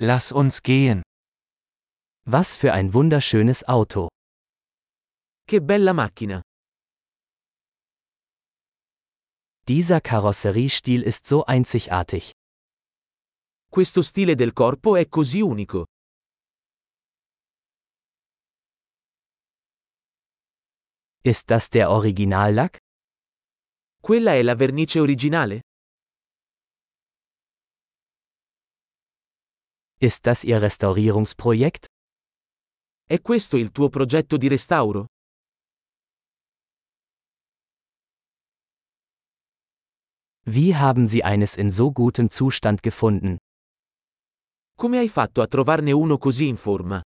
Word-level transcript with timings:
Lass 0.00 0.30
uns 0.30 0.62
gehen. 0.62 1.02
Was 2.24 2.54
für 2.54 2.72
ein 2.72 2.94
wunderschönes 2.94 3.64
Auto. 3.66 4.08
Che 5.44 5.60
bella 5.60 5.92
macchina. 5.92 6.40
Dieser 9.66 10.00
Karosseriestil 10.00 11.02
ist 11.02 11.26
so 11.26 11.44
einzigartig. 11.46 12.30
Questo 13.68 14.02
stile 14.02 14.36
del 14.36 14.52
corpo 14.52 14.94
è 14.94 15.08
così 15.08 15.40
unico. 15.42 15.84
Ist 21.24 21.50
das 21.50 21.68
der 21.70 21.90
Originallack? 21.90 22.78
Quella 24.00 24.34
è 24.34 24.42
la 24.42 24.54
vernice 24.54 25.00
originale? 25.00 25.62
Ist 30.00 30.26
das 30.26 30.44
Ihr 30.44 30.62
Restaurierungsprojekt? 30.62 31.86
È 33.04 33.20
questo 33.20 33.56
il 33.56 33.72
tuo 33.72 33.88
progetto 33.88 34.36
di 34.36 34.46
restauro? 34.46 35.06
Wie 40.44 40.76
haben 40.76 41.08
Sie 41.08 41.24
eines 41.24 41.56
in 41.56 41.70
so 41.70 41.90
gutem 41.90 42.30
Zustand 42.30 42.80
gefunden? 42.80 43.38
Come 44.76 44.98
hai 44.98 45.08
fatto 45.08 45.42
a 45.42 45.48
trovarne 45.48 45.90
uno 45.90 46.16
così 46.16 46.46
in 46.46 46.56
forma? 46.56 47.02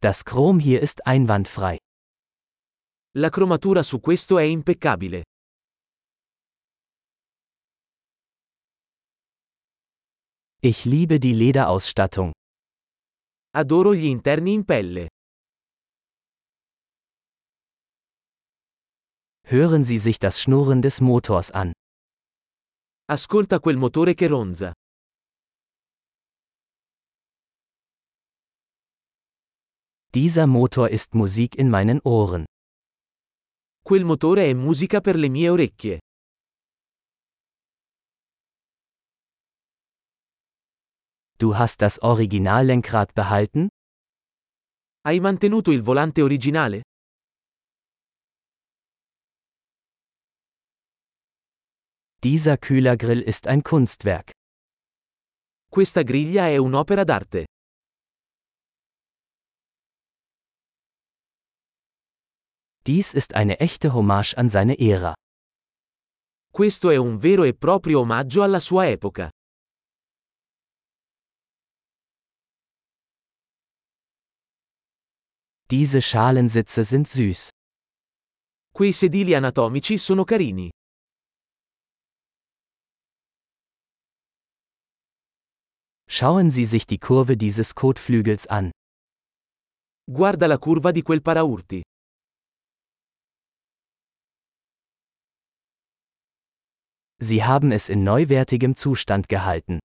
Das 0.00 0.22
Chrom 0.22 0.60
hier 0.60 0.80
ist 0.80 1.04
einwandfrei. 1.04 1.76
La 3.16 3.30
cromatura 3.30 3.82
su 3.82 3.98
questo 3.98 4.38
è 4.38 4.44
impeccabile. 4.44 5.24
Ich 10.60 10.84
liebe 10.84 11.20
die 11.20 11.34
Lederausstattung. 11.34 12.32
Adoro 13.52 13.94
gli 13.94 14.06
interni 14.06 14.54
in 14.54 14.64
pelle. 14.66 15.06
Hören 19.44 19.84
Sie 19.84 20.00
sich 20.00 20.18
das 20.18 20.40
Schnurren 20.42 20.82
des 20.82 21.00
Motors 21.00 21.52
an. 21.52 21.72
Ascolta 23.06 23.60
quel 23.60 23.76
motore 23.76 24.14
che 24.14 24.26
ronza. 24.26 24.72
Dieser 30.12 30.48
Motor 30.48 30.88
ist 30.90 31.14
Musik 31.14 31.54
in 31.54 31.70
meinen 31.70 32.00
Ohren. 32.02 32.46
Quel 33.84 34.04
motore 34.04 34.50
è 34.50 34.54
musica 34.54 35.00
per 35.00 35.14
le 35.14 35.28
mie 35.28 35.50
orecchie. 35.50 36.00
Du 41.40 41.56
hast 41.56 41.82
das 41.82 42.00
Originallenkrad 42.02 43.14
behalten? 43.14 43.68
Hai 45.06 45.20
mantenuto 45.20 45.70
il 45.70 45.82
volante 45.82 46.24
originale? 46.24 46.82
Dieser 52.24 52.56
Kühlergrill 52.58 53.22
ist 53.22 53.46
ein 53.46 53.62
Kunstwerk. 53.62 54.32
Questa 55.70 56.02
griglia 56.02 56.48
è 56.48 56.56
un'opera 56.56 57.04
d'arte. 57.04 57.44
Dies 62.84 63.14
ist 63.14 63.34
eine 63.34 63.60
echte 63.60 63.94
Hommage 63.94 64.36
an 64.36 64.48
seine 64.48 64.76
Ära. 64.76 65.14
Questo 66.50 66.90
è 66.90 66.96
un 66.96 67.18
vero 67.18 67.44
e 67.44 67.54
proprio 67.54 68.00
omaggio 68.00 68.42
alla 68.42 68.58
sua 68.58 68.88
epoca. 68.88 69.30
Diese 75.70 76.00
Schalensitze 76.00 76.82
sind 76.82 77.06
süß. 77.08 77.50
Quei 78.74 78.90
sedili 78.90 79.34
anatomici 79.34 79.98
sono 79.98 80.24
carini. 80.24 80.70
Schauen 86.08 86.50
Sie 86.50 86.64
sich 86.64 86.86
die 86.86 86.98
Kurve 86.98 87.36
dieses 87.36 87.74
Kotflügels 87.74 88.46
an. 88.46 88.70
Guarda 90.06 90.46
la 90.46 90.56
curva 90.56 90.90
di 90.90 91.02
quel 91.02 91.20
paraurti. 91.20 91.82
Sie 97.20 97.44
haben 97.44 97.72
es 97.72 97.90
in 97.90 98.04
neuwertigem 98.04 98.74
Zustand 98.74 99.28
gehalten. 99.28 99.80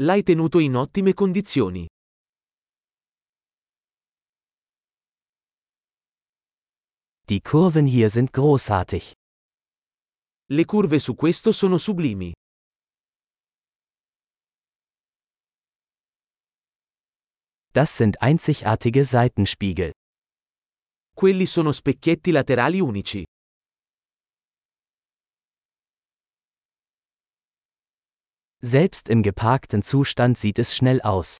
L'hai 0.00 0.24
tenuto 0.24 0.58
in 0.58 0.74
ottime 0.74 1.14
condizioni. 1.14 1.86
Die 7.30 7.40
Kurven 7.40 7.86
hier 7.86 8.10
sind 8.10 8.32
großartig. 8.32 9.12
Le 10.48 10.64
curve 10.64 10.98
su 10.98 11.14
questo 11.14 11.52
sono 11.52 11.78
sublimi. 11.78 12.32
Das 17.72 17.96
sind 17.96 18.20
einzigartige 18.20 19.04
Seitenspiegel. 19.04 19.92
Quelli 21.14 21.46
sono 21.46 21.72
specchietti 21.72 22.32
laterali 22.32 22.80
unici. 22.80 23.22
Selbst 28.60 29.08
im 29.08 29.22
geparkten 29.22 29.82
Zustand 29.82 30.36
sieht 30.36 30.58
es 30.58 30.74
schnell 30.74 31.00
aus. 31.02 31.36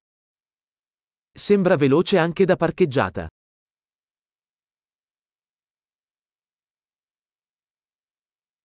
Sembra 1.36 1.80
veloce 1.80 2.20
anche 2.20 2.46
da 2.46 2.54
parcheggiata. 2.54 3.28